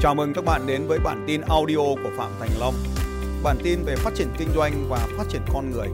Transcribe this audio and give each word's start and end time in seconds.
Chào 0.00 0.14
mừng 0.14 0.32
các 0.34 0.44
bạn 0.44 0.66
đến 0.66 0.86
với 0.88 0.98
bản 1.04 1.24
tin 1.26 1.40
audio 1.40 1.76
của 1.76 2.10
Phạm 2.16 2.30
Thành 2.40 2.48
Long. 2.60 2.74
Bản 3.44 3.56
tin 3.64 3.78
về 3.86 3.94
phát 3.96 4.10
triển 4.14 4.28
kinh 4.38 4.48
doanh 4.54 4.72
và 4.88 4.98
phát 5.18 5.24
triển 5.28 5.42
con 5.52 5.70
người. 5.70 5.88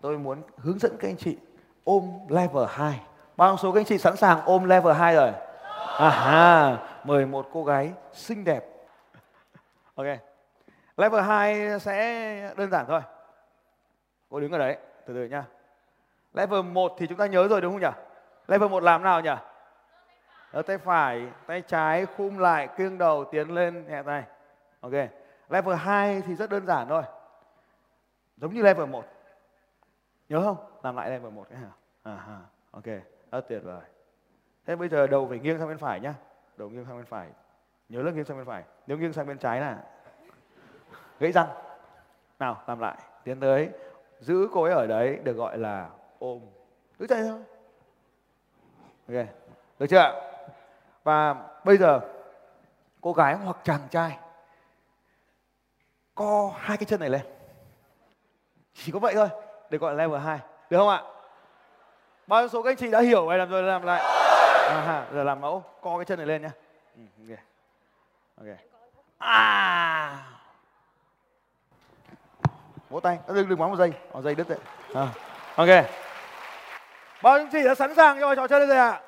Tôi 0.00 0.18
muốn 0.18 0.42
hướng 0.58 0.78
dẫn 0.78 0.96
các 1.00 1.08
anh 1.08 1.16
chị 1.16 1.36
ôm 1.84 2.10
level 2.28 2.64
2. 2.68 3.00
Bao 3.36 3.56
số 3.56 3.72
các 3.72 3.80
anh 3.80 3.86
chị 3.86 3.98
sẵn 3.98 4.16
sàng 4.16 4.40
ôm 4.44 4.64
level 4.64 4.92
2 4.92 5.14
rồi? 5.14 5.30
À 5.98 6.10
ha, 6.10 6.78
mời 7.04 7.26
một 7.26 7.48
cô 7.52 7.64
gái 7.64 7.92
xinh 8.12 8.44
đẹp. 8.44 8.64
Ok. 9.94 10.06
Level 10.96 11.20
2 11.20 11.80
sẽ 11.80 12.54
đơn 12.56 12.70
giản 12.70 12.84
thôi. 12.88 13.00
Cô 14.30 14.40
đứng 14.40 14.52
ở 14.52 14.58
đấy, 14.58 14.76
từ 15.06 15.14
từ 15.14 15.24
nhá. 15.24 15.44
Level 16.34 16.62
1 16.62 16.92
thì 16.98 17.06
chúng 17.06 17.18
ta 17.18 17.26
nhớ 17.26 17.48
rồi 17.48 17.60
đúng 17.60 17.72
không 17.72 17.80
nhỉ? 17.80 18.00
Level 18.48 18.70
1 18.70 18.82
làm 18.82 19.02
nào 19.02 19.20
nhỉ? 19.20 19.34
Ở 20.54 20.62
tay 20.62 20.78
phải, 20.78 21.26
tay 21.46 21.62
trái 21.62 22.06
khum 22.06 22.38
lại, 22.38 22.68
kiêng 22.76 22.98
đầu 22.98 23.24
tiến 23.24 23.50
lên 23.50 23.86
nhẹ 23.88 24.02
tay. 24.02 24.24
Ok. 24.80 24.92
Level 25.48 25.74
2 25.74 26.22
thì 26.26 26.34
rất 26.34 26.50
đơn 26.50 26.66
giản 26.66 26.88
thôi. 26.88 27.02
Giống 28.36 28.54
như 28.54 28.62
level 28.62 28.86
1. 28.86 29.04
Nhớ 30.28 30.40
không? 30.44 30.56
Làm 30.82 30.96
lại 30.96 31.10
level 31.10 31.32
1 31.32 31.46
cái 31.50 31.58
hả? 31.58 31.70
À. 32.02 32.40
Ok, 32.70 32.84
rất 33.32 33.40
tuyệt 33.48 33.62
vời. 33.64 33.82
Thế 34.66 34.76
bây 34.76 34.88
giờ 34.88 35.06
đầu 35.06 35.26
phải 35.28 35.38
nghiêng 35.38 35.58
sang 35.58 35.68
bên 35.68 35.78
phải 35.78 36.00
nhá. 36.00 36.14
Đầu 36.56 36.70
nghiêng 36.70 36.84
sang 36.84 36.96
bên 36.96 37.06
phải. 37.06 37.28
Nhớ 37.88 38.02
là 38.02 38.10
nghiêng 38.10 38.24
sang 38.24 38.36
bên 38.36 38.46
phải. 38.46 38.64
Nếu 38.86 38.98
nghiêng 38.98 39.12
sang 39.12 39.26
bên 39.26 39.38
trái 39.38 39.60
là 39.60 39.78
gãy 41.20 41.32
răng. 41.32 41.48
Nào, 42.38 42.62
làm 42.66 42.78
lại. 42.78 42.98
Tiến 43.24 43.40
tới. 43.40 43.68
Giữ 44.20 44.48
cô 44.52 44.62
ấy 44.62 44.72
ở 44.72 44.86
đấy 44.86 45.18
được 45.24 45.36
gọi 45.36 45.58
là 45.58 45.88
ôm. 46.18 46.40
Cứ 46.98 47.06
chạy 47.06 47.22
thôi. 47.22 47.42
Ok. 49.08 49.26
Được 49.78 49.86
chưa? 49.86 50.33
Và 51.04 51.34
bây 51.64 51.76
giờ 51.76 52.00
cô 53.00 53.12
gái 53.12 53.34
hoặc 53.34 53.56
chàng 53.64 53.80
trai 53.90 54.18
co 56.14 56.52
hai 56.58 56.76
cái 56.76 56.84
chân 56.84 57.00
này 57.00 57.10
lên. 57.10 57.22
Chỉ 58.74 58.92
có 58.92 58.98
vậy 58.98 59.14
thôi, 59.14 59.28
để 59.70 59.78
gọi 59.78 59.94
là 59.94 60.02
level 60.02 60.20
2. 60.20 60.38
Được 60.70 60.78
không 60.78 60.88
ạ? 60.88 61.02
Bao 62.26 62.40
nhiêu 62.40 62.48
số 62.48 62.62
các 62.62 62.70
anh 62.70 62.76
chị 62.76 62.90
đã 62.90 63.00
hiểu 63.00 63.26
vậy 63.26 63.38
làm 63.38 63.50
rồi 63.50 63.62
làm 63.62 63.82
lại. 63.82 64.00
À, 64.68 64.84
ha, 64.86 65.06
giờ 65.14 65.24
làm 65.24 65.40
mẫu, 65.40 65.64
co 65.80 65.98
cái 65.98 66.04
chân 66.04 66.18
này 66.18 66.26
lên 66.26 66.42
nhá. 66.42 66.50
Ừ, 66.96 67.02
ok. 67.28 67.38
Ok. 68.36 68.56
À. 69.18 70.24
Vỗ 72.90 73.00
tay, 73.00 73.18
đừng 73.28 73.48
đừng 73.48 73.60
quá 73.60 73.68
một 73.68 73.76
giây, 73.76 73.92
một 74.12 74.22
giây 74.22 74.34
đứt 74.34 74.48
đấy. 74.48 74.58
À. 74.94 75.08
Ok. 75.56 75.68
Bao 77.22 77.38
nhiêu 77.38 77.46
anh 77.46 77.50
chị 77.52 77.64
đã 77.64 77.74
sẵn 77.74 77.94
sàng 77.94 78.20
cho 78.20 78.34
trò 78.34 78.48
chơi 78.48 78.58
đây 78.58 78.68
rồi 78.68 78.78
ạ? 78.78 79.00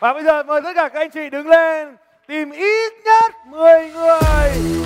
Và 0.00 0.12
bây 0.12 0.24
giờ 0.24 0.42
mời 0.42 0.60
tất 0.62 0.72
cả 0.74 0.88
các 0.88 1.00
anh 1.00 1.10
chị 1.10 1.30
đứng 1.30 1.48
lên, 1.48 1.96
tìm 2.26 2.50
ít 2.50 2.92
nhất 3.04 3.32
10 3.46 3.90
người. 3.90 4.85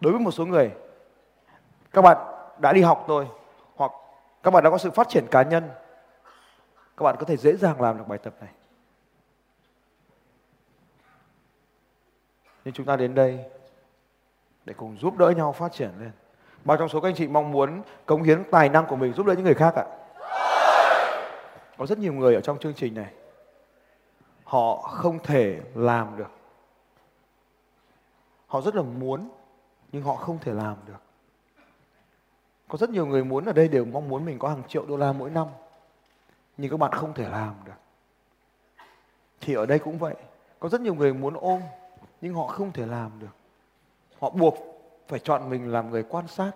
Đối 0.00 0.12
với 0.12 0.20
một 0.20 0.30
số 0.30 0.46
người, 0.46 0.70
các 1.92 2.02
bạn 2.02 2.16
đã 2.58 2.72
đi 2.72 2.82
học 2.82 3.04
rồi, 3.08 3.26
hoặc 3.76 3.92
các 4.42 4.50
bạn 4.50 4.64
đã 4.64 4.70
có 4.70 4.78
sự 4.78 4.90
phát 4.90 5.08
triển 5.08 5.26
cá 5.30 5.42
nhân, 5.42 5.70
các 6.96 7.04
bạn 7.04 7.16
có 7.18 7.24
thể 7.24 7.36
dễ 7.36 7.56
dàng 7.56 7.80
làm 7.80 7.98
được 7.98 8.04
bài 8.08 8.18
tập 8.18 8.34
này. 8.40 8.50
Nhưng 12.64 12.74
chúng 12.74 12.86
ta 12.86 12.96
đến 12.96 13.14
đây 13.14 13.44
để 14.64 14.74
cùng 14.74 14.96
giúp 14.98 15.18
đỡ 15.18 15.30
nhau 15.30 15.52
phát 15.52 15.72
triển 15.72 15.90
lên. 16.00 16.10
Bao 16.64 16.76
trong 16.76 16.88
số 16.88 17.00
các 17.00 17.08
anh 17.08 17.14
chị 17.14 17.28
mong 17.28 17.52
muốn 17.52 17.82
cống 18.06 18.22
hiến 18.22 18.44
tài 18.50 18.68
năng 18.68 18.86
của 18.86 18.96
mình 18.96 19.12
giúp 19.12 19.26
đỡ 19.26 19.34
những 19.34 19.44
người 19.44 19.54
khác 19.54 19.74
ạ, 19.74 19.84
có 21.78 21.86
rất 21.86 21.98
nhiều 21.98 22.12
người 22.12 22.34
ở 22.34 22.40
trong 22.40 22.58
chương 22.58 22.74
trình 22.74 22.94
này, 22.94 23.12
họ 24.44 24.76
không 24.76 25.18
thể 25.18 25.60
làm 25.74 26.16
được. 26.16 26.30
Họ 28.46 28.60
rất 28.60 28.74
là 28.74 28.82
muốn 28.82 29.30
nhưng 29.92 30.02
họ 30.02 30.16
không 30.16 30.38
thể 30.38 30.52
làm 30.52 30.76
được. 30.86 31.02
Có 32.68 32.78
rất 32.78 32.90
nhiều 32.90 33.06
người 33.06 33.24
muốn 33.24 33.44
ở 33.44 33.52
đây 33.52 33.68
đều 33.68 33.84
mong 33.84 34.08
muốn 34.08 34.24
mình 34.24 34.38
có 34.38 34.48
hàng 34.48 34.62
triệu 34.68 34.86
đô 34.86 34.96
la 34.96 35.12
mỗi 35.12 35.30
năm. 35.30 35.46
Nhưng 36.56 36.70
các 36.70 36.76
bạn 36.76 36.92
không 36.92 37.14
thể 37.14 37.28
làm 37.28 37.54
được. 37.64 37.72
Thì 39.40 39.54
ở 39.54 39.66
đây 39.66 39.78
cũng 39.78 39.98
vậy. 39.98 40.14
Có 40.58 40.68
rất 40.68 40.80
nhiều 40.80 40.94
người 40.94 41.14
muốn 41.14 41.34
ôm, 41.34 41.60
nhưng 42.20 42.34
họ 42.34 42.46
không 42.46 42.72
thể 42.72 42.86
làm 42.86 43.10
được. 43.18 43.36
Họ 44.20 44.30
buộc 44.30 44.54
phải 45.08 45.18
chọn 45.18 45.50
mình 45.50 45.72
làm 45.72 45.90
người 45.90 46.02
quan 46.02 46.28
sát. 46.28 46.52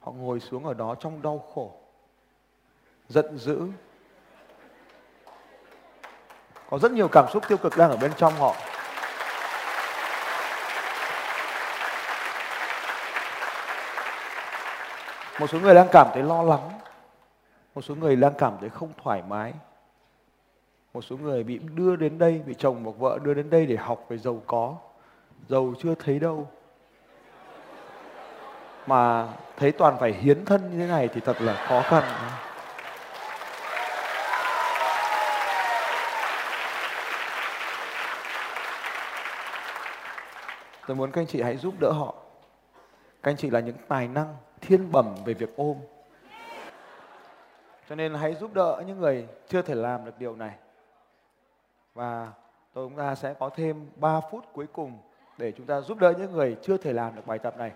Họ 0.00 0.12
ngồi 0.12 0.40
xuống 0.40 0.64
ở 0.64 0.74
đó 0.74 0.94
trong 0.94 1.22
đau 1.22 1.38
khổ. 1.54 1.72
Giận 3.08 3.38
dữ. 3.38 3.68
Có 6.70 6.78
rất 6.78 6.92
nhiều 6.92 7.08
cảm 7.12 7.26
xúc 7.32 7.42
tiêu 7.48 7.58
cực 7.58 7.76
đang 7.76 7.90
ở 7.90 7.96
bên 7.96 8.12
trong 8.16 8.32
họ. 8.32 8.54
Một 15.40 15.46
số 15.46 15.60
người 15.60 15.74
đang 15.74 15.88
cảm 15.92 16.06
thấy 16.14 16.22
lo 16.22 16.42
lắng. 16.42 16.70
Một 17.74 17.82
số 17.82 17.94
người 17.94 18.16
đang 18.16 18.34
cảm 18.38 18.56
thấy 18.60 18.68
không 18.68 18.92
thoải 19.02 19.22
mái. 19.28 19.52
Một 20.94 21.02
số 21.02 21.16
người 21.16 21.44
bị 21.44 21.58
đưa 21.58 21.96
đến 21.96 22.18
đây, 22.18 22.42
bị 22.46 22.54
chồng 22.58 22.84
hoặc 22.84 22.96
vợ 22.98 23.18
đưa 23.22 23.34
đến 23.34 23.50
đây 23.50 23.66
để 23.66 23.76
học 23.76 24.04
về 24.08 24.18
giàu 24.18 24.42
có. 24.46 24.74
Giàu 25.48 25.74
chưa 25.82 25.94
thấy 25.94 26.18
đâu. 26.18 26.48
Mà 28.86 29.28
thấy 29.56 29.72
toàn 29.72 29.96
phải 30.00 30.12
hiến 30.12 30.44
thân 30.44 30.70
như 30.70 30.78
thế 30.78 30.86
này 30.86 31.08
thì 31.08 31.20
thật 31.20 31.36
là 31.40 31.66
khó 31.68 31.82
khăn. 31.82 32.04
Tôi 40.86 40.96
muốn 40.96 41.12
các 41.12 41.20
anh 41.20 41.26
chị 41.26 41.42
hãy 41.42 41.56
giúp 41.56 41.74
đỡ 41.80 41.92
họ. 41.92 42.14
Các 43.22 43.30
anh 43.30 43.36
chị 43.36 43.50
là 43.50 43.60
những 43.60 43.76
tài 43.88 44.08
năng 44.08 44.36
thiên 44.66 44.92
bẩm 44.92 45.14
về 45.24 45.34
việc 45.34 45.56
ôm. 45.56 45.76
Cho 47.88 47.94
nên 47.94 48.14
hãy 48.14 48.34
giúp 48.34 48.54
đỡ 48.54 48.82
những 48.86 48.98
người 48.98 49.26
chưa 49.48 49.62
thể 49.62 49.74
làm 49.74 50.04
được 50.04 50.18
điều 50.18 50.36
này. 50.36 50.54
Và 51.94 52.28
tôi 52.74 52.88
chúng 52.88 52.98
ta 52.98 53.14
sẽ 53.14 53.34
có 53.38 53.50
thêm 53.56 53.86
3 53.96 54.20
phút 54.30 54.44
cuối 54.52 54.66
cùng 54.72 54.98
để 55.38 55.52
chúng 55.52 55.66
ta 55.66 55.80
giúp 55.80 55.98
đỡ 55.98 56.12
những 56.18 56.32
người 56.32 56.56
chưa 56.62 56.76
thể 56.76 56.92
làm 56.92 57.16
được 57.16 57.26
bài 57.26 57.38
tập 57.38 57.58
này. 57.58 57.72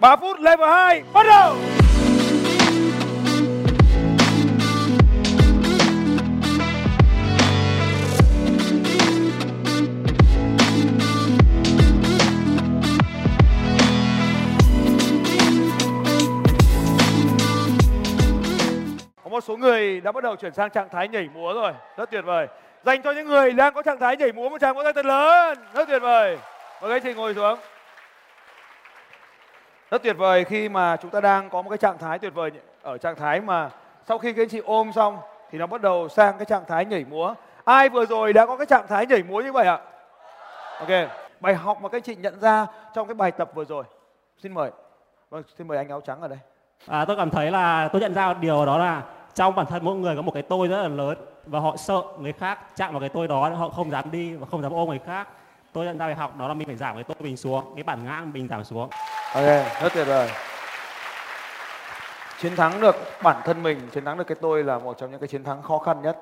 3 0.00 0.16
phút, 0.16 0.40
level 0.40 0.68
2 0.68 1.02
bắt 1.14 1.26
đầu. 1.28 1.56
Một 19.28 19.40
số 19.40 19.56
người 19.56 20.00
đã 20.00 20.12
bắt 20.12 20.24
đầu 20.24 20.36
chuyển 20.36 20.52
sang 20.52 20.70
trạng 20.70 20.88
thái 20.88 21.08
nhảy 21.08 21.28
múa 21.34 21.54
rồi. 21.54 21.72
Rất 21.96 22.10
tuyệt 22.10 22.24
vời. 22.24 22.46
Dành 22.82 23.02
cho 23.02 23.12
những 23.12 23.28
người 23.28 23.52
đang 23.52 23.74
có 23.74 23.82
trạng 23.82 23.98
thái 23.98 24.16
nhảy 24.16 24.32
múa 24.32 24.48
một 24.48 24.60
tràng 24.60 24.74
vỗ 24.74 24.82
tay 24.82 24.92
thật 24.92 25.04
lớn. 25.04 25.58
Rất 25.74 25.88
tuyệt 25.88 26.02
vời. 26.02 26.38
Mời 26.82 26.90
các 26.90 26.96
anh 26.96 27.02
chị 27.02 27.14
ngồi 27.14 27.34
xuống. 27.34 27.58
Rất 29.90 30.02
tuyệt 30.02 30.16
vời 30.18 30.44
khi 30.44 30.68
mà 30.68 30.96
chúng 30.96 31.10
ta 31.10 31.20
đang 31.20 31.50
có 31.50 31.62
một 31.62 31.70
cái 31.70 31.78
trạng 31.78 31.98
thái 31.98 32.18
tuyệt 32.18 32.34
vời 32.34 32.50
ở 32.82 32.98
trạng 32.98 33.16
thái 33.16 33.40
mà 33.40 33.70
sau 34.08 34.18
khi 34.18 34.32
các 34.32 34.42
anh 34.42 34.48
chị 34.48 34.60
ôm 34.64 34.92
xong 34.92 35.18
thì 35.50 35.58
nó 35.58 35.66
bắt 35.66 35.80
đầu 35.80 36.08
sang 36.08 36.38
cái 36.38 36.44
trạng 36.44 36.64
thái 36.68 36.84
nhảy 36.84 37.04
múa. 37.10 37.34
Ai 37.64 37.88
vừa 37.88 38.06
rồi 38.06 38.32
đã 38.32 38.46
có 38.46 38.56
cái 38.56 38.66
trạng 38.66 38.86
thái 38.86 39.06
nhảy 39.06 39.22
múa 39.22 39.40
như 39.40 39.52
vậy 39.52 39.66
ạ? 39.66 39.78
Ok. 40.80 41.10
Bài 41.40 41.54
học 41.54 41.82
mà 41.82 41.88
các 41.88 41.96
anh 41.96 42.02
chị 42.02 42.16
nhận 42.16 42.40
ra 42.40 42.66
trong 42.94 43.08
cái 43.08 43.14
bài 43.14 43.30
tập 43.30 43.50
vừa 43.54 43.64
rồi. 43.64 43.84
Xin 44.42 44.54
mời. 44.54 44.70
Vâng 45.30 45.42
xin 45.58 45.68
mời 45.68 45.78
anh 45.78 45.88
áo 45.88 46.00
trắng 46.00 46.20
ở 46.20 46.28
đây. 46.28 46.38
À, 46.86 47.04
tôi 47.04 47.16
cảm 47.16 47.30
thấy 47.30 47.50
là 47.50 47.88
tôi 47.92 48.00
nhận 48.00 48.14
ra 48.14 48.26
một 48.26 48.36
điều 48.40 48.66
đó 48.66 48.78
là 48.78 49.02
trong 49.34 49.54
bản 49.54 49.66
thân 49.66 49.84
mỗi 49.84 49.96
người 49.96 50.16
có 50.16 50.22
một 50.22 50.34
cái 50.34 50.42
tôi 50.42 50.68
rất 50.68 50.82
là 50.82 50.88
lớn 50.88 51.18
và 51.46 51.60
họ 51.60 51.76
sợ 51.76 52.02
người 52.20 52.32
khác 52.32 52.76
chạm 52.76 52.92
vào 52.92 53.00
cái 53.00 53.08
tôi 53.08 53.28
đó, 53.28 53.48
họ 53.48 53.68
không 53.68 53.90
dám 53.90 54.10
đi 54.10 54.34
và 54.34 54.46
không 54.50 54.62
dám 54.62 54.72
ôm 54.72 54.88
người 54.88 55.00
khác. 55.06 55.28
Tôi 55.72 55.84
nhận 55.84 55.98
ra 55.98 56.06
bài 56.06 56.14
học 56.14 56.36
đó 56.38 56.48
là 56.48 56.54
mình 56.54 56.66
phải 56.66 56.76
giảm 56.76 56.94
cái 56.94 57.04
tôi 57.04 57.16
mình 57.20 57.36
xuống, 57.36 57.72
cái 57.74 57.84
bản 57.84 58.04
ngã 58.04 58.24
mình 58.32 58.48
giảm 58.48 58.64
xuống. 58.64 58.88
Ok, 59.34 59.44
rất 59.82 59.92
tuyệt 59.94 60.06
vời. 60.06 60.30
Chiến 62.40 62.56
thắng 62.56 62.80
được 62.80 62.96
bản 63.22 63.36
thân 63.44 63.62
mình, 63.62 63.88
chiến 63.92 64.04
thắng 64.04 64.18
được 64.18 64.26
cái 64.26 64.36
tôi 64.40 64.64
là 64.64 64.78
một 64.78 64.98
trong 64.98 65.10
những 65.10 65.20
cái 65.20 65.28
chiến 65.28 65.44
thắng 65.44 65.62
khó 65.62 65.78
khăn 65.78 66.02
nhất. 66.02 66.18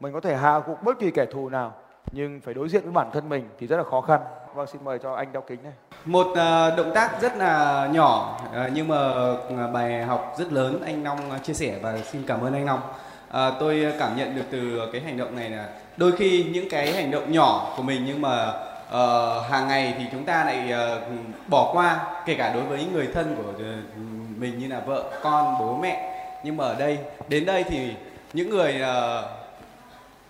Mình 0.00 0.12
có 0.12 0.20
thể 0.20 0.36
hạ 0.36 0.60
gục 0.66 0.82
bất 0.82 0.98
kỳ 0.98 1.10
kẻ 1.10 1.26
thù 1.32 1.48
nào, 1.48 1.72
nhưng 2.12 2.40
phải 2.40 2.54
đối 2.54 2.68
diện 2.68 2.82
với 2.82 2.92
bản 2.92 3.10
thân 3.12 3.28
mình 3.28 3.48
thì 3.58 3.66
rất 3.66 3.76
là 3.76 3.84
khó 3.84 4.00
khăn. 4.00 4.20
Vâng 4.54 4.66
xin 4.66 4.84
mời 4.84 4.98
cho 4.98 5.14
anh 5.14 5.32
đeo 5.32 5.42
kính 5.42 5.62
này 5.62 5.72
một 6.04 6.26
uh, 6.30 6.36
động 6.76 6.90
tác 6.94 7.22
rất 7.22 7.36
là 7.36 7.88
nhỏ 7.92 8.40
uh, 8.44 8.72
nhưng 8.72 8.88
mà 8.88 9.32
uh, 9.32 9.72
bài 9.72 10.04
học 10.04 10.34
rất 10.38 10.52
lớn 10.52 10.82
anh 10.86 11.04
Long 11.04 11.38
chia 11.42 11.52
sẻ 11.52 11.74
và 11.82 11.98
xin 12.12 12.22
cảm 12.26 12.40
ơn 12.40 12.52
anh 12.52 12.66
Long. 12.66 12.80
Uh, 13.28 13.36
tôi 13.60 13.86
cảm 13.98 14.16
nhận 14.16 14.36
được 14.36 14.42
từ 14.50 14.88
cái 14.92 15.00
hành 15.00 15.16
động 15.16 15.36
này 15.36 15.50
là 15.50 15.68
đôi 15.96 16.12
khi 16.12 16.44
những 16.52 16.70
cái 16.70 16.92
hành 16.92 17.10
động 17.10 17.32
nhỏ 17.32 17.74
của 17.76 17.82
mình 17.82 18.04
nhưng 18.06 18.20
mà 18.20 18.52
uh, 18.88 19.50
hàng 19.50 19.68
ngày 19.68 19.94
thì 19.98 20.04
chúng 20.12 20.24
ta 20.24 20.44
lại 20.44 20.72
uh, 20.72 21.02
bỏ 21.48 21.70
qua 21.72 22.06
kể 22.26 22.34
cả 22.34 22.52
đối 22.54 22.62
với 22.62 22.78
những 22.78 22.92
người 22.92 23.08
thân 23.14 23.36
của 23.36 23.50
uh, 23.50 23.96
mình 24.36 24.58
như 24.58 24.68
là 24.68 24.80
vợ 24.86 25.04
con 25.22 25.58
bố 25.58 25.76
mẹ. 25.76 26.22
Nhưng 26.44 26.56
mà 26.56 26.64
ở 26.64 26.74
đây 26.74 26.98
đến 27.28 27.46
đây 27.46 27.64
thì 27.64 27.94
những 28.32 28.50
người 28.50 28.82
uh, 28.82 29.24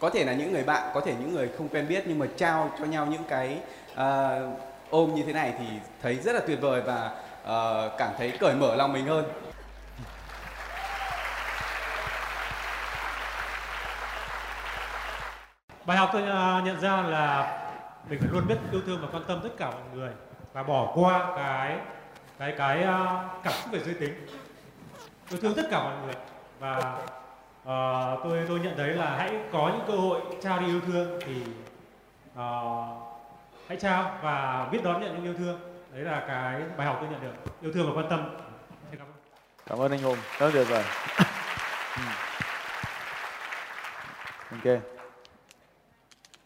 có 0.00 0.10
thể 0.10 0.24
là 0.24 0.32
những 0.32 0.52
người 0.52 0.62
bạn 0.62 0.90
có 0.94 1.00
thể 1.00 1.12
những 1.20 1.34
người 1.34 1.48
không 1.58 1.68
quen 1.68 1.88
biết 1.88 2.04
nhưng 2.06 2.18
mà 2.18 2.26
trao 2.36 2.70
cho 2.78 2.84
nhau 2.84 3.06
những 3.06 3.24
cái 3.28 3.56
uh, 3.92 4.60
ôm 4.90 5.14
như 5.14 5.22
thế 5.22 5.32
này 5.32 5.54
thì 5.58 5.64
thấy 6.02 6.14
rất 6.14 6.32
là 6.32 6.40
tuyệt 6.46 6.60
vời 6.60 6.80
và 6.80 7.10
uh, 7.42 7.92
cảm 7.98 8.10
thấy 8.18 8.32
cởi 8.40 8.54
mở 8.54 8.74
lòng 8.74 8.92
mình 8.92 9.06
hơn. 9.06 9.24
Bài 15.86 15.96
học 15.96 16.10
tôi 16.12 16.22
ờ, 16.22 16.62
nhận 16.64 16.80
ra 16.80 17.02
là 17.02 17.58
mình 18.08 18.20
phải 18.20 18.28
luôn 18.32 18.46
biết 18.48 18.56
yêu 18.72 18.80
thương 18.86 19.00
và 19.02 19.08
quan 19.12 19.24
tâm 19.28 19.40
tất 19.42 19.48
cả 19.58 19.70
mọi 19.70 19.82
người 19.94 20.10
và 20.52 20.62
bỏ 20.62 20.92
qua 20.94 21.32
cái 21.36 21.78
cái 22.38 22.54
cái 22.58 22.82
ờ, 22.82 23.24
cảm 23.42 23.52
xúc 23.52 23.72
về 23.72 23.80
giới 23.84 23.94
tính. 23.94 24.26
Yêu 25.30 25.40
thương 25.42 25.54
tất 25.54 25.62
cả 25.70 25.82
mọi 25.82 25.92
người 26.04 26.14
và 26.58 26.98
uh, 27.62 28.20
tôi 28.24 28.44
tôi 28.48 28.60
nhận 28.60 28.76
thấy 28.76 28.88
là 28.88 29.16
hãy 29.16 29.30
có 29.52 29.70
những 29.72 29.86
cơ 29.86 29.92
hội 29.92 30.20
trao 30.42 30.58
đi 30.58 30.66
yêu 30.66 30.80
thương 30.86 31.20
thì 31.26 31.42
uh, 32.32 33.09
hãy 33.70 33.78
trao 33.78 34.18
và 34.22 34.68
biết 34.72 34.78
đón 34.84 35.00
nhận 35.00 35.14
những 35.14 35.24
yêu 35.24 35.34
thương. 35.38 35.60
Đấy 35.92 36.00
là 36.04 36.24
cái 36.28 36.62
bài 36.76 36.86
học 36.86 36.96
tôi 37.00 37.08
nhận 37.10 37.20
được. 37.20 37.32
Yêu 37.60 37.72
thương 37.72 37.86
và 37.86 38.00
quan 38.00 38.10
tâm. 38.10 38.36
Cảm 38.90 39.00
ơn. 39.00 39.12
Cảm 39.66 39.78
ơn 39.78 39.92
anh 39.92 40.02
hùng. 40.02 40.16
Rất 40.38 40.50
tuyệt 40.52 40.66
vời. 40.68 40.84
Ừ. 41.96 42.02
Ok. 44.50 44.82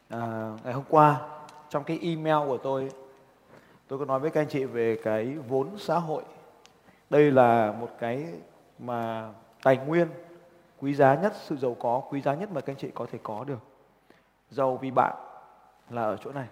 À, 0.09 0.51
ngày 0.65 0.73
hôm 0.73 0.85
qua 0.89 1.21
trong 1.69 1.85
cái 1.85 1.99
email 2.03 2.49
của 2.49 2.59
tôi 2.59 2.91
tôi 3.89 3.99
có 3.99 4.05
nói 4.05 4.21
với 4.21 4.31
các 4.31 4.41
anh 4.41 4.49
chị 4.49 4.65
về 4.65 4.99
cái 5.05 5.37
vốn 5.49 5.79
xã 5.79 5.99
hội. 5.99 6.23
Đây 7.11 7.31
là 7.31 7.73
một 7.73 7.91
cái 7.99 8.27
mà 8.79 9.29
tài 9.63 9.77
nguyên 9.77 10.09
quý 10.81 10.95
giá 10.95 11.15
nhất 11.15 11.33
sự 11.41 11.57
giàu 11.57 11.77
có 11.81 12.03
quý 12.11 12.21
giá 12.21 12.35
nhất 12.35 12.51
mà 12.53 12.61
các 12.61 12.73
anh 12.73 12.79
chị 12.79 12.91
có 12.95 13.07
thể 13.13 13.19
có 13.23 13.45
được. 13.45 13.61
Giàu 14.51 14.77
vì 14.77 14.91
bạn 14.91 15.15
là 15.91 16.03
ở 16.03 16.17
chỗ 16.25 16.33
này 16.33 16.47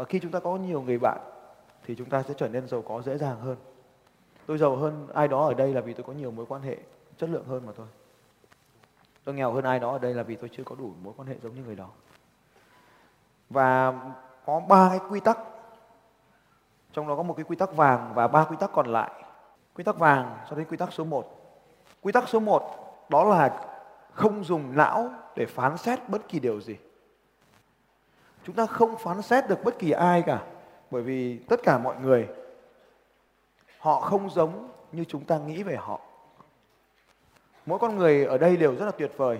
và 0.00 0.06
khi 0.06 0.18
chúng 0.20 0.32
ta 0.32 0.40
có 0.40 0.56
nhiều 0.56 0.82
người 0.82 0.98
bạn, 0.98 1.18
thì 1.84 1.94
chúng 1.94 2.08
ta 2.08 2.22
sẽ 2.22 2.34
trở 2.36 2.48
nên 2.48 2.68
giàu 2.68 2.82
có 2.82 3.02
dễ 3.02 3.18
dàng 3.18 3.40
hơn. 3.40 3.56
Tôi 4.46 4.58
giàu 4.58 4.76
hơn 4.76 5.08
ai 5.14 5.28
đó 5.28 5.46
ở 5.46 5.54
đây 5.54 5.74
là 5.74 5.80
vì 5.80 5.94
tôi 5.94 6.04
có 6.06 6.12
nhiều 6.12 6.30
mối 6.30 6.46
quan 6.46 6.62
hệ 6.62 6.76
chất 7.16 7.30
lượng 7.30 7.44
hơn 7.44 7.66
mà 7.66 7.72
thôi. 7.76 7.86
Tôi 9.24 9.34
nghèo 9.34 9.52
hơn 9.52 9.64
ai 9.64 9.78
đó 9.78 9.92
ở 9.92 9.98
đây 9.98 10.14
là 10.14 10.22
vì 10.22 10.36
tôi 10.36 10.50
chưa 10.52 10.64
có 10.64 10.74
đủ 10.74 10.92
mối 11.02 11.14
quan 11.16 11.28
hệ 11.28 11.34
giống 11.42 11.54
như 11.54 11.62
người 11.64 11.76
đó. 11.76 11.88
Và 13.50 13.92
có 14.46 14.60
ba 14.60 14.88
cái 14.88 14.98
quy 15.10 15.20
tắc. 15.20 15.38
Trong 16.92 17.08
đó 17.08 17.16
có 17.16 17.22
một 17.22 17.34
cái 17.36 17.44
quy 17.44 17.56
tắc 17.56 17.76
vàng 17.76 18.12
và 18.14 18.28
ba 18.28 18.44
quy 18.44 18.56
tắc 18.60 18.70
còn 18.72 18.86
lại. 18.86 19.24
Quy 19.74 19.84
tắc 19.84 19.98
vàng 19.98 20.36
cho 20.50 20.56
đến 20.56 20.66
quy 20.70 20.76
tắc 20.76 20.92
số 20.92 21.04
1 21.04 21.24
quy 22.00 22.12
tắc 22.12 22.28
số 22.28 22.40
1 22.40 23.06
đó 23.08 23.24
là 23.24 23.60
không 24.12 24.44
dùng 24.44 24.76
não 24.76 25.10
để 25.36 25.46
phán 25.46 25.76
xét 25.76 26.08
bất 26.08 26.28
kỳ 26.28 26.38
điều 26.38 26.60
gì 26.60 26.76
chúng 28.44 28.56
ta 28.56 28.66
không 28.66 28.96
phán 28.98 29.22
xét 29.22 29.48
được 29.48 29.64
bất 29.64 29.78
kỳ 29.78 29.90
ai 29.90 30.22
cả, 30.22 30.42
bởi 30.90 31.02
vì 31.02 31.38
tất 31.38 31.60
cả 31.62 31.78
mọi 31.78 31.96
người, 31.96 32.28
họ 33.78 34.00
không 34.00 34.30
giống 34.30 34.68
như 34.92 35.04
chúng 35.04 35.24
ta 35.24 35.38
nghĩ 35.38 35.62
về 35.62 35.76
họ. 35.76 36.00
Mỗi 37.66 37.78
con 37.78 37.96
người 37.96 38.24
ở 38.24 38.38
đây 38.38 38.56
đều 38.56 38.76
rất 38.76 38.84
là 38.86 38.92
tuyệt 38.92 39.12
vời. 39.16 39.38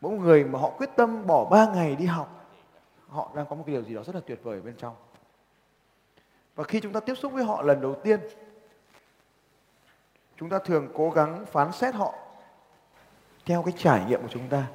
Mỗi 0.00 0.12
người 0.12 0.44
mà 0.44 0.58
họ 0.58 0.70
quyết 0.70 0.90
tâm 0.96 1.26
bỏ 1.26 1.44
ba 1.44 1.66
ngày 1.74 1.96
đi 1.96 2.06
học, 2.06 2.46
họ 3.08 3.30
đang 3.34 3.46
có 3.46 3.56
một 3.56 3.62
cái 3.66 3.74
điều 3.74 3.84
gì 3.84 3.94
đó 3.94 4.02
rất 4.02 4.14
là 4.14 4.20
tuyệt 4.26 4.40
vời 4.42 4.60
bên 4.60 4.74
trong. 4.78 4.94
Và 6.54 6.64
khi 6.64 6.80
chúng 6.80 6.92
ta 6.92 7.00
tiếp 7.00 7.14
xúc 7.14 7.32
với 7.32 7.44
họ 7.44 7.62
lần 7.62 7.80
đầu 7.80 7.94
tiên, 7.94 8.20
chúng 10.36 10.48
ta 10.48 10.58
thường 10.58 10.88
cố 10.94 11.10
gắng 11.10 11.46
phán 11.46 11.72
xét 11.72 11.94
họ 11.94 12.14
theo 13.46 13.62
cái 13.62 13.74
trải 13.76 14.04
nghiệm 14.04 14.22
của 14.22 14.28
chúng 14.28 14.48
ta. 14.48 14.66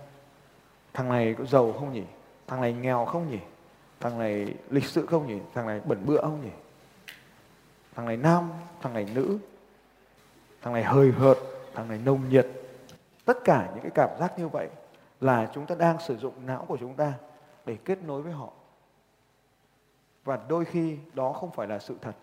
Thằng 0.93 1.09
này 1.09 1.35
có 1.37 1.45
giàu 1.45 1.73
không 1.73 1.93
nhỉ? 1.93 2.03
Thằng 2.47 2.61
này 2.61 2.73
nghèo 2.73 3.05
không 3.05 3.31
nhỉ? 3.31 3.39
Thằng 3.99 4.19
này 4.19 4.53
lịch 4.69 4.85
sự 4.85 5.05
không 5.05 5.27
nhỉ? 5.27 5.39
Thằng 5.53 5.67
này 5.67 5.81
bẩn 5.85 6.05
bựa 6.05 6.21
không 6.21 6.41
nhỉ? 6.43 6.51
Thằng 7.95 8.05
này 8.05 8.17
nam, 8.17 8.51
thằng 8.81 8.93
này 8.93 9.07
nữ, 9.13 9.37
thằng 10.61 10.73
này 10.73 10.83
hơi 10.83 11.11
hợt, 11.11 11.37
thằng 11.73 11.87
này 11.87 11.99
nồng 12.05 12.29
nhiệt. 12.29 12.47
Tất 13.25 13.37
cả 13.43 13.69
những 13.73 13.81
cái 13.81 13.91
cảm 13.95 14.09
giác 14.19 14.39
như 14.39 14.47
vậy 14.47 14.69
là 15.21 15.51
chúng 15.53 15.65
ta 15.65 15.75
đang 15.75 15.99
sử 15.99 16.17
dụng 16.17 16.33
não 16.45 16.65
của 16.67 16.77
chúng 16.77 16.93
ta 16.93 17.13
để 17.65 17.77
kết 17.85 18.03
nối 18.03 18.21
với 18.21 18.33
họ. 18.33 18.49
Và 20.23 20.39
đôi 20.47 20.65
khi 20.65 20.97
đó 21.13 21.33
không 21.33 21.51
phải 21.51 21.67
là 21.67 21.79
sự 21.79 21.95
thật. 22.01 22.13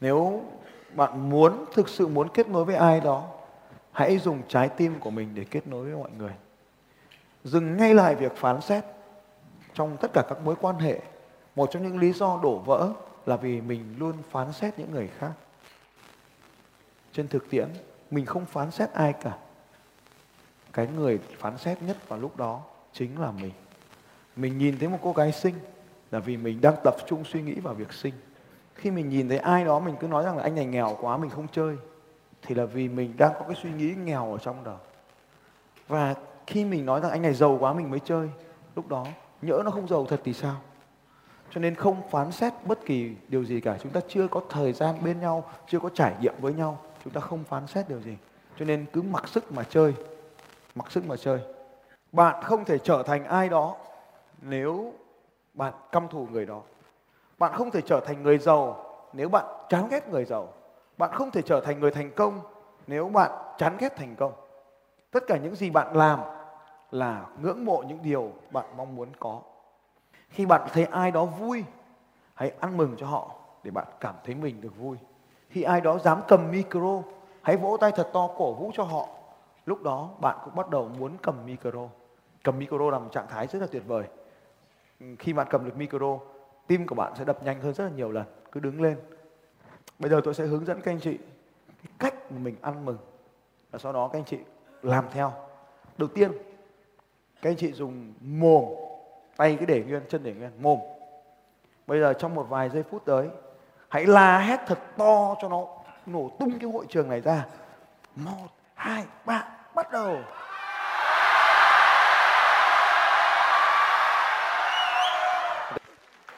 Nếu 0.00 0.44
bạn 0.94 1.30
muốn 1.30 1.64
thực 1.72 1.88
sự 1.88 2.06
muốn 2.06 2.28
kết 2.28 2.48
nối 2.48 2.64
với 2.64 2.76
ai 2.76 3.00
đó, 3.00 3.28
hãy 3.92 4.18
dùng 4.18 4.42
trái 4.48 4.68
tim 4.68 5.00
của 5.00 5.10
mình 5.10 5.34
để 5.34 5.44
kết 5.50 5.66
nối 5.66 5.84
với 5.84 5.94
mọi 5.94 6.10
người 6.18 6.32
dừng 7.44 7.76
ngay 7.76 7.94
lại 7.94 8.14
việc 8.14 8.36
phán 8.36 8.60
xét 8.60 8.84
trong 9.74 9.96
tất 9.96 10.10
cả 10.12 10.22
các 10.28 10.40
mối 10.44 10.54
quan 10.60 10.78
hệ. 10.78 11.00
Một 11.56 11.70
trong 11.70 11.82
những 11.82 11.98
lý 11.98 12.12
do 12.12 12.40
đổ 12.42 12.58
vỡ 12.58 12.92
là 13.26 13.36
vì 13.36 13.60
mình 13.60 13.94
luôn 13.98 14.12
phán 14.30 14.52
xét 14.52 14.78
những 14.78 14.90
người 14.90 15.10
khác. 15.18 15.32
Trên 17.12 17.28
thực 17.28 17.50
tiễn, 17.50 17.68
mình 18.10 18.26
không 18.26 18.46
phán 18.46 18.70
xét 18.70 18.92
ai 18.92 19.12
cả. 19.12 19.36
Cái 20.72 20.88
người 20.96 21.18
phán 21.38 21.58
xét 21.58 21.82
nhất 21.82 22.08
vào 22.08 22.18
lúc 22.18 22.36
đó 22.36 22.62
chính 22.92 23.20
là 23.20 23.30
mình. 23.30 23.52
Mình 24.36 24.58
nhìn 24.58 24.78
thấy 24.78 24.88
một 24.88 24.98
cô 25.02 25.12
gái 25.12 25.32
xinh 25.32 25.54
là 26.10 26.18
vì 26.18 26.36
mình 26.36 26.60
đang 26.60 26.74
tập 26.84 26.94
trung 27.06 27.24
suy 27.24 27.42
nghĩ 27.42 27.54
vào 27.54 27.74
việc 27.74 27.92
sinh. 27.92 28.14
Khi 28.74 28.90
mình 28.90 29.08
nhìn 29.08 29.28
thấy 29.28 29.38
ai 29.38 29.64
đó, 29.64 29.78
mình 29.78 29.96
cứ 30.00 30.06
nói 30.06 30.24
rằng 30.24 30.36
là 30.36 30.42
anh 30.42 30.54
này 30.54 30.66
nghèo 30.66 30.96
quá, 31.00 31.16
mình 31.16 31.30
không 31.30 31.46
chơi, 31.52 31.76
thì 32.42 32.54
là 32.54 32.64
vì 32.64 32.88
mình 32.88 33.14
đang 33.16 33.32
có 33.34 33.40
cái 33.48 33.56
suy 33.62 33.70
nghĩ 33.70 33.94
nghèo 34.04 34.32
ở 34.32 34.38
trong 34.38 34.64
đầu 34.64 34.78
và 35.88 36.14
khi 36.46 36.64
mình 36.64 36.86
nói 36.86 37.00
rằng 37.00 37.10
anh 37.10 37.22
này 37.22 37.34
giàu 37.34 37.56
quá 37.60 37.72
mình 37.72 37.90
mới 37.90 38.00
chơi, 38.00 38.30
lúc 38.76 38.88
đó 38.88 39.06
nhỡ 39.42 39.62
nó 39.64 39.70
không 39.70 39.88
giàu 39.88 40.06
thật 40.06 40.20
thì 40.24 40.32
sao? 40.32 40.56
Cho 41.50 41.60
nên 41.60 41.74
không 41.74 42.10
phán 42.10 42.32
xét 42.32 42.52
bất 42.64 42.78
kỳ 42.86 43.14
điều 43.28 43.44
gì 43.44 43.60
cả, 43.60 43.78
chúng 43.82 43.92
ta 43.92 44.00
chưa 44.08 44.28
có 44.28 44.40
thời 44.48 44.72
gian 44.72 45.04
bên 45.04 45.20
nhau, 45.20 45.44
chưa 45.66 45.78
có 45.78 45.88
trải 45.88 46.14
nghiệm 46.20 46.34
với 46.40 46.54
nhau, 46.54 46.78
chúng 47.04 47.12
ta 47.12 47.20
không 47.20 47.44
phán 47.44 47.66
xét 47.66 47.88
điều 47.88 48.00
gì. 48.00 48.16
Cho 48.58 48.64
nên 48.64 48.86
cứ 48.92 49.02
mặc 49.02 49.28
sức 49.28 49.52
mà 49.52 49.62
chơi, 49.62 49.94
mặc 50.74 50.92
sức 50.92 51.06
mà 51.06 51.16
chơi. 51.16 51.40
Bạn 52.12 52.42
không 52.44 52.64
thể 52.64 52.78
trở 52.78 53.02
thành 53.02 53.24
ai 53.24 53.48
đó 53.48 53.76
nếu 54.42 54.92
bạn 55.54 55.72
căm 55.92 56.08
thù 56.08 56.28
người 56.32 56.46
đó. 56.46 56.62
Bạn 57.38 57.52
không 57.54 57.70
thể 57.70 57.80
trở 57.80 58.00
thành 58.00 58.22
người 58.22 58.38
giàu 58.38 58.84
nếu 59.12 59.28
bạn 59.28 59.44
chán 59.68 59.88
ghét 59.90 60.08
người 60.08 60.24
giàu. 60.24 60.48
Bạn 60.98 61.10
không 61.12 61.30
thể 61.30 61.42
trở 61.42 61.60
thành 61.60 61.80
người 61.80 61.90
thành 61.90 62.10
công 62.10 62.40
nếu 62.86 63.08
bạn 63.08 63.30
chán 63.58 63.76
ghét 63.78 63.96
thành 63.96 64.16
công. 64.16 64.32
Tất 65.10 65.24
cả 65.26 65.36
những 65.36 65.54
gì 65.54 65.70
bạn 65.70 65.96
làm 65.96 66.20
là 66.94 67.26
ngưỡng 67.40 67.64
mộ 67.64 67.82
những 67.88 68.02
điều 68.02 68.32
bạn 68.50 68.64
mong 68.76 68.96
muốn 68.96 69.08
có. 69.18 69.40
Khi 70.28 70.46
bạn 70.46 70.68
thấy 70.72 70.84
ai 70.84 71.10
đó 71.10 71.24
vui, 71.24 71.64
hãy 72.34 72.52
ăn 72.60 72.76
mừng 72.76 72.94
cho 72.96 73.06
họ 73.06 73.34
để 73.62 73.70
bạn 73.70 73.86
cảm 74.00 74.14
thấy 74.24 74.34
mình 74.34 74.60
được 74.60 74.76
vui. 74.78 74.96
Khi 75.48 75.62
ai 75.62 75.80
đó 75.80 75.98
dám 75.98 76.20
cầm 76.28 76.50
micro, 76.50 77.02
hãy 77.42 77.56
vỗ 77.56 77.76
tay 77.80 77.92
thật 77.96 78.10
to 78.12 78.28
cổ 78.36 78.52
vũ 78.52 78.70
cho 78.74 78.82
họ. 78.82 79.08
Lúc 79.66 79.82
đó, 79.82 80.10
bạn 80.20 80.38
cũng 80.44 80.54
bắt 80.54 80.70
đầu 80.70 80.90
muốn 80.98 81.16
cầm 81.22 81.46
micro. 81.46 81.88
Cầm 82.42 82.58
micro 82.58 82.90
là 82.90 82.98
một 82.98 83.08
trạng 83.12 83.28
thái 83.28 83.46
rất 83.46 83.58
là 83.58 83.66
tuyệt 83.72 83.82
vời. 83.86 84.04
Khi 85.18 85.32
bạn 85.32 85.46
cầm 85.50 85.64
được 85.64 85.76
micro, 85.76 86.18
tim 86.66 86.86
của 86.86 86.94
bạn 86.94 87.12
sẽ 87.16 87.24
đập 87.24 87.42
nhanh 87.42 87.60
hơn 87.60 87.74
rất 87.74 87.84
là 87.84 87.90
nhiều 87.90 88.10
lần. 88.10 88.24
Cứ 88.52 88.60
đứng 88.60 88.82
lên. 88.82 88.98
Bây 89.98 90.10
giờ 90.10 90.20
tôi 90.24 90.34
sẽ 90.34 90.46
hướng 90.46 90.64
dẫn 90.64 90.80
các 90.80 90.92
anh 90.92 91.00
chị 91.00 91.18
cái 91.82 91.92
cách 91.98 92.32
mà 92.32 92.38
mình 92.38 92.56
ăn 92.60 92.84
mừng. 92.84 92.98
Và 93.70 93.78
sau 93.78 93.92
đó 93.92 94.08
các 94.08 94.18
anh 94.18 94.24
chị 94.24 94.38
làm 94.82 95.04
theo. 95.10 95.32
Đầu 95.98 96.08
tiên 96.08 96.32
các 97.44 97.50
anh 97.50 97.56
chị 97.56 97.72
dùng 97.72 98.14
mồm 98.20 98.64
tay 99.36 99.56
cứ 99.60 99.66
để 99.66 99.82
nguyên 99.82 100.02
chân 100.08 100.22
để 100.24 100.32
nguyên 100.32 100.50
mồm 100.62 100.78
bây 101.86 102.00
giờ 102.00 102.12
trong 102.12 102.34
một 102.34 102.46
vài 102.48 102.70
giây 102.70 102.82
phút 102.90 103.04
tới 103.04 103.28
hãy 103.88 104.06
la 104.06 104.38
hét 104.38 104.60
thật 104.66 104.78
to 104.96 105.34
cho 105.42 105.48
nó 105.48 105.66
nổ 106.06 106.30
tung 106.38 106.58
cái 106.58 106.70
hội 106.70 106.86
trường 106.88 107.08
này 107.08 107.20
ra 107.20 107.44
một 108.16 108.48
hai 108.74 109.04
ba 109.24 109.48
bắt 109.74 109.92
đầu 109.92 110.18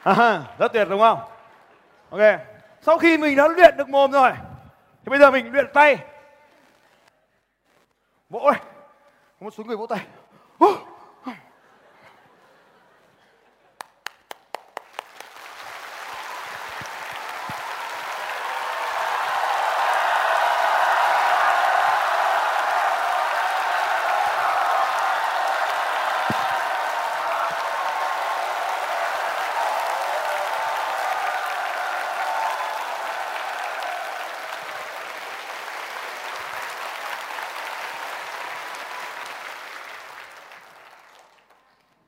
à, 0.03 0.43
rất 0.59 0.73
tuyệt 0.73 0.87
đúng 0.89 0.99
không 0.99 1.19
ok 2.09 2.39
sau 2.81 2.97
khi 2.97 3.17
mình 3.17 3.37
đã 3.37 3.47
luyện 3.47 3.77
được 3.77 3.89
mồm 3.89 4.11
rồi 4.11 4.31
thì 5.05 5.09
bây 5.09 5.19
giờ 5.19 5.31
mình 5.31 5.51
luyện 5.51 5.67
tay. 5.73 5.97
Vỗ 8.29 8.51
này. 8.51 8.61
Một 9.39 9.53
số 9.53 9.63
người 9.63 9.77
vỗ 9.77 9.85
tay. 9.85 10.05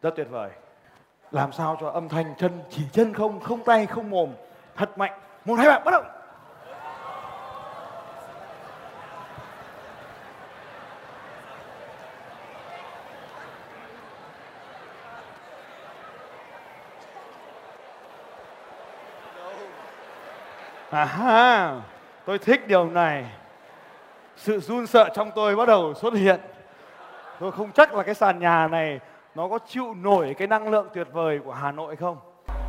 Rất 0.02 0.16
tuyệt 0.16 0.28
vời. 0.30 0.50
Làm 1.32 1.52
sao 1.52 1.78
cho 1.82 1.90
âm 1.90 2.10
thanh 2.10 2.36
chân 2.38 2.52
chỉ 2.70 2.84
chân 2.92 3.14
không, 3.14 3.40
không 3.40 3.64
tay, 3.64 3.86
không 3.86 4.10
mồm. 4.10 4.30
Thật 4.76 4.98
mạnh. 4.98 5.20
Một 5.46 5.56
hai 5.56 5.68
bạn 5.68 5.84
bắt 5.86 5.92
đầu. 5.92 6.04
À 20.90 21.06
ha, 21.06 21.76
tôi 22.26 22.40
thích 22.40 22.68
điều 22.68 22.90
này. 22.90 23.26
Sự 24.36 24.60
run 24.60 24.88
sợ 24.88 25.10
trong 25.16 25.32
tôi 25.36 25.56
bắt 25.56 25.68
đầu 25.68 25.94
xuất 25.94 26.14
hiện. 26.14 26.40
Tôi 27.40 27.52
không 27.52 27.72
chắc 27.72 27.94
là 27.94 28.04
cái 28.04 28.16
sàn 28.16 28.40
nhà 28.40 28.68
này 28.68 29.00
nó 29.40 29.48
có 29.48 29.60
chịu 29.68 29.84
nổi 30.02 30.36
cái 30.38 30.48
năng 30.48 30.70
lượng 30.70 30.88
tuyệt 30.94 31.08
vời 31.14 31.40
của 31.46 31.52
Hà 31.52 31.72
Nội 31.72 31.96
không? 31.96 32.18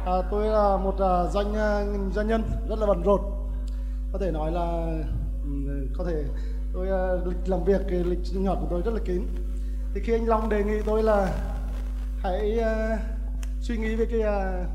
À, 0.06 0.12
tôi 0.30 0.46
là 0.46 0.76
một 0.76 0.94
uh, 0.94 1.30
doanh 1.32 1.50
uh, 1.50 2.12
doanh 2.14 2.28
nhân 2.28 2.42
rất 2.68 2.78
là 2.78 2.86
bận 2.86 3.02
rộn. 3.02 3.20
Có 4.12 4.18
thể 4.18 4.30
nói 4.30 4.52
là 4.52 4.62
um, 5.42 5.66
có 5.98 6.04
thể 6.04 6.24
tôi 6.74 6.88
uh, 6.88 7.26
lịch 7.26 7.48
làm 7.48 7.64
việc 7.64 7.80
cái 7.90 7.98
lịch 8.04 8.18
sinh 8.24 8.46
hoạt 8.46 8.58
của 8.60 8.66
tôi 8.70 8.82
rất 8.84 8.94
là 8.94 9.00
kín. 9.04 9.22
Thì 9.94 10.00
khi 10.04 10.12
anh 10.12 10.28
Long 10.28 10.48
đề 10.48 10.64
nghị 10.64 10.80
tôi 10.86 11.02
là 11.02 11.32
hãy 12.22 12.58
uh, 12.58 13.00
suy 13.60 13.76
nghĩ 13.76 13.96
về 13.96 14.06
cái 14.10 14.20
uh, 14.20 14.66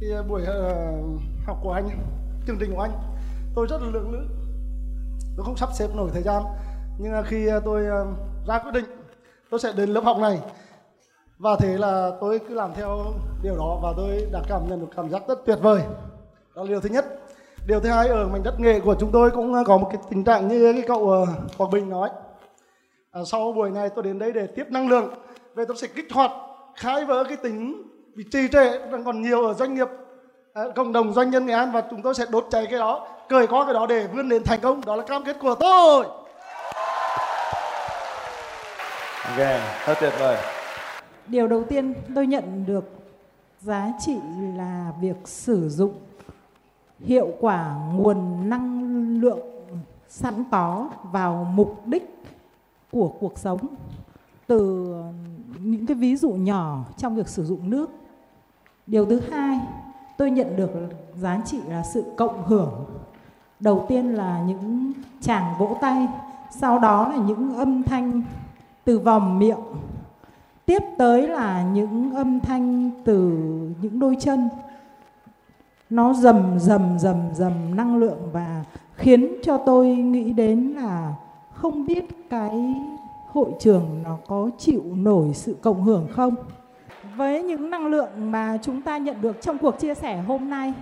cái 0.00 0.10
uh, 0.20 0.28
buổi 0.28 0.42
uh, 0.42 1.20
học 1.46 1.58
của 1.62 1.72
anh, 1.72 1.88
chương 2.46 2.56
trình 2.60 2.74
của 2.74 2.82
anh, 2.82 2.92
tôi 3.54 3.66
rất 3.70 3.82
là 3.82 3.88
lượng 3.90 4.12
lự. 4.12 4.26
Tôi 5.36 5.44
không 5.44 5.56
sắp 5.56 5.68
xếp 5.78 5.88
nổi 5.94 6.10
thời 6.12 6.22
gian. 6.22 6.42
Nhưng 6.98 7.18
uh, 7.18 7.26
khi 7.26 7.56
uh, 7.56 7.64
tôi 7.64 7.82
uh, 7.82 8.16
ra 8.46 8.58
quyết 8.58 8.72
định 8.74 8.99
tôi 9.50 9.60
sẽ 9.60 9.72
đến 9.76 9.88
lớp 9.88 10.04
học 10.04 10.18
này. 10.18 10.40
Và 11.38 11.56
thế 11.56 11.78
là 11.78 12.10
tôi 12.20 12.40
cứ 12.48 12.54
làm 12.54 12.74
theo 12.74 13.04
điều 13.42 13.56
đó 13.56 13.78
và 13.82 13.92
tôi 13.96 14.26
đã 14.32 14.40
cảm 14.48 14.68
nhận 14.68 14.80
được 14.80 14.86
cảm 14.96 15.10
giác 15.10 15.22
rất 15.28 15.38
tuyệt 15.46 15.58
vời. 15.62 15.82
Đó 16.56 16.62
là 16.62 16.68
điều 16.68 16.80
thứ 16.80 16.88
nhất. 16.88 17.04
Điều 17.66 17.80
thứ 17.80 17.88
hai 17.88 18.08
ở 18.08 18.28
mảnh 18.28 18.42
đất 18.42 18.60
nghệ 18.60 18.80
của 18.80 18.94
chúng 19.00 19.10
tôi 19.12 19.30
cũng 19.30 19.54
à, 19.54 19.62
có 19.66 19.78
một 19.78 19.88
cái 19.92 20.02
tình 20.10 20.24
trạng 20.24 20.48
như 20.48 20.72
cái 20.72 20.82
cậu 20.88 21.12
à, 21.12 21.20
Quảng 21.58 21.70
Bình 21.70 21.88
nói. 21.88 22.10
À, 23.10 23.20
sau 23.24 23.52
buổi 23.52 23.70
này 23.70 23.88
tôi 23.88 24.04
đến 24.04 24.18
đây 24.18 24.32
để 24.32 24.46
tiếp 24.46 24.66
năng 24.70 24.88
lượng 24.88 25.14
về 25.54 25.64
tôi 25.64 25.76
sẽ 25.76 25.86
kích 25.86 26.12
hoạt 26.12 26.30
khai 26.76 27.04
vỡ 27.04 27.24
cái 27.24 27.36
tính 27.36 27.82
bị 28.14 28.24
trì 28.32 28.48
trệ 28.52 28.78
đang 28.78 29.04
còn 29.04 29.22
nhiều 29.22 29.46
ở 29.46 29.54
doanh 29.54 29.74
nghiệp 29.74 29.88
à, 30.52 30.62
cộng 30.76 30.92
đồng 30.92 31.12
doanh 31.12 31.30
nhân 31.30 31.46
nghệ 31.46 31.54
an 31.54 31.72
và 31.72 31.82
chúng 31.90 32.02
tôi 32.02 32.14
sẽ 32.14 32.26
đốt 32.30 32.46
cháy 32.50 32.66
cái 32.70 32.78
đó 32.78 33.08
cởi 33.28 33.46
có 33.46 33.64
cái 33.64 33.74
đó 33.74 33.86
để 33.86 34.06
vươn 34.14 34.28
đến 34.28 34.42
thành 34.44 34.60
công. 34.62 34.84
Đó 34.86 34.96
là 34.96 35.04
cam 35.04 35.24
kết 35.24 35.36
của 35.40 35.54
tôi. 35.54 36.06
Ok, 39.30 39.46
thật 39.84 39.94
tuyệt 40.00 40.12
vời. 40.18 40.36
Điều 41.28 41.48
đầu 41.48 41.64
tiên 41.64 41.94
tôi 42.14 42.26
nhận 42.26 42.66
được 42.66 42.90
giá 43.60 43.92
trị 44.00 44.16
là 44.56 44.92
việc 45.00 45.16
sử 45.24 45.68
dụng 45.68 45.92
hiệu 47.00 47.28
quả 47.40 47.76
nguồn 47.94 48.48
năng 48.48 48.90
lượng 49.20 49.40
sẵn 50.08 50.44
có 50.50 50.90
vào 51.02 51.52
mục 51.54 51.86
đích 51.86 52.22
của 52.92 53.08
cuộc 53.20 53.38
sống 53.38 53.58
từ 54.46 54.94
những 55.58 55.86
cái 55.86 55.94
ví 55.94 56.16
dụ 56.16 56.30
nhỏ 56.30 56.84
trong 56.96 57.16
việc 57.16 57.28
sử 57.28 57.44
dụng 57.44 57.70
nước. 57.70 57.90
Điều 58.86 59.06
thứ 59.06 59.20
hai, 59.30 59.58
tôi 60.18 60.30
nhận 60.30 60.56
được 60.56 60.70
giá 61.14 61.40
trị 61.46 61.58
là 61.68 61.82
sự 61.82 62.04
cộng 62.16 62.42
hưởng. 62.46 62.84
Đầu 63.60 63.86
tiên 63.88 64.14
là 64.14 64.42
những 64.46 64.92
chàng 65.20 65.54
vỗ 65.58 65.76
tay, 65.80 66.08
sau 66.50 66.78
đó 66.78 67.08
là 67.08 67.16
những 67.16 67.56
âm 67.56 67.82
thanh 67.82 68.22
từ 68.84 68.98
vòng 68.98 69.38
miệng. 69.38 69.60
Tiếp 70.66 70.82
tới 70.98 71.28
là 71.28 71.62
những 71.72 72.14
âm 72.14 72.40
thanh 72.40 72.90
từ 73.04 73.28
những 73.82 73.98
đôi 73.98 74.16
chân. 74.20 74.48
Nó 75.90 76.12
rầm 76.12 76.58
rầm 76.58 76.98
rầm 76.98 77.16
rầm 77.34 77.76
năng 77.76 77.96
lượng 77.96 78.18
và 78.32 78.64
khiến 78.94 79.28
cho 79.42 79.58
tôi 79.58 79.88
nghĩ 79.88 80.32
đến 80.32 80.74
là 80.76 81.14
không 81.52 81.86
biết 81.86 82.04
cái 82.30 82.74
hội 83.32 83.50
trường 83.58 84.02
nó 84.04 84.18
có 84.26 84.50
chịu 84.58 84.82
nổi 84.94 85.34
sự 85.34 85.56
cộng 85.62 85.82
hưởng 85.82 86.08
không. 86.10 86.34
Với 87.16 87.42
những 87.42 87.70
năng 87.70 87.86
lượng 87.86 88.30
mà 88.30 88.58
chúng 88.62 88.82
ta 88.82 88.98
nhận 88.98 89.20
được 89.20 89.40
trong 89.40 89.58
cuộc 89.58 89.78
chia 89.78 89.94
sẻ 89.94 90.22
hôm 90.22 90.50
nay, 90.50 90.72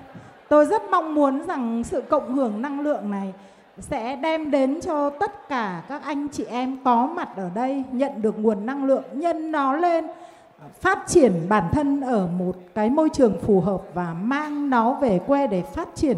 tôi 0.49 0.67
rất 0.67 0.83
mong 0.90 1.14
muốn 1.14 1.47
rằng 1.47 1.85
sự 1.85 2.00
cộng 2.00 2.35
hưởng 2.35 2.62
năng 2.62 2.81
lượng 2.81 3.11
này 3.11 3.35
sẽ 3.80 4.16
đem 4.16 4.50
đến 4.50 4.80
cho 4.80 5.11
tất 5.11 5.49
cả 5.49 5.82
các 5.88 6.02
anh 6.04 6.28
chị 6.28 6.44
em 6.44 6.76
có 6.85 7.06
mặt 7.06 7.28
ở 7.37 7.50
đây 7.54 7.85
nhận 7.92 8.23
được 8.23 8.38
nguồn 8.38 8.66
năng 8.66 8.85
lượng 8.85 9.04
nhân 9.12 9.52
nó 9.52 9.73
lên, 9.73 10.06
phát 10.80 10.99
triển 11.06 11.32
bản 11.49 11.64
thân 11.73 12.00
ở 12.00 12.26
một 12.26 12.56
cái 12.75 12.90
môi 12.90 13.08
trường 13.12 13.40
phù 13.42 13.61
hợp 13.61 13.82
và 13.94 14.14
mang 14.14 14.70
nó 14.70 14.94
về 14.94 15.20
quê 15.26 15.47
để 15.47 15.62
phát 15.62 15.88
triển 15.94 16.16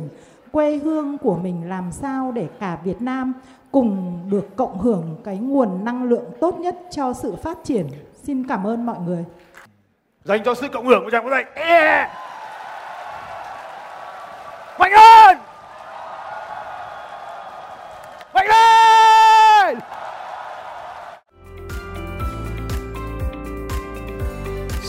quê 0.52 0.76
hương 0.76 1.18
của 1.18 1.36
mình 1.36 1.68
làm 1.68 1.92
sao 1.92 2.32
để 2.32 2.48
cả 2.60 2.78
Việt 2.84 3.02
Nam 3.02 3.32
cùng 3.70 4.20
được 4.30 4.56
cộng 4.56 4.78
hưởng 4.78 5.16
cái 5.24 5.36
nguồn 5.36 5.84
năng 5.84 6.02
lượng 6.02 6.24
tốt 6.40 6.54
nhất 6.58 6.76
cho 6.90 7.12
sự 7.12 7.36
phát 7.36 7.58
triển. 7.64 7.86
Xin 8.22 8.48
cảm 8.48 8.66
ơn 8.66 8.86
mọi 8.86 8.98
người. 9.06 9.24
Dành 10.24 10.44
cho 10.44 10.54
sự 10.54 10.68
cộng 10.68 10.86
hưởng 10.86 11.04
của 11.04 11.10
chàng 11.10 11.24
có 11.24 11.30
đây 11.30 11.44
Yeah! 11.54 12.10
Mạnh 14.78 14.92
hơn! 14.92 15.49